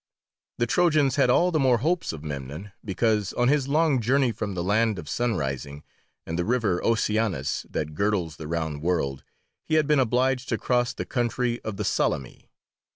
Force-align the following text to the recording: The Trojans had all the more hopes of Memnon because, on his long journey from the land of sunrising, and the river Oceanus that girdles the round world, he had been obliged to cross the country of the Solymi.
The 0.57 0.65
Trojans 0.65 1.15
had 1.17 1.29
all 1.29 1.51
the 1.51 1.59
more 1.59 1.77
hopes 1.77 2.11
of 2.11 2.23
Memnon 2.23 2.71
because, 2.83 3.33
on 3.33 3.49
his 3.49 3.67
long 3.67 4.01
journey 4.01 4.31
from 4.31 4.55
the 4.55 4.63
land 4.63 4.97
of 4.97 5.07
sunrising, 5.07 5.83
and 6.25 6.39
the 6.39 6.43
river 6.43 6.83
Oceanus 6.83 7.67
that 7.69 7.93
girdles 7.93 8.37
the 8.37 8.47
round 8.47 8.81
world, 8.81 9.23
he 9.63 9.75
had 9.75 9.85
been 9.85 9.99
obliged 9.99 10.49
to 10.49 10.57
cross 10.57 10.91
the 10.91 11.05
country 11.05 11.61
of 11.63 11.77
the 11.77 11.83
Solymi. 11.85 12.49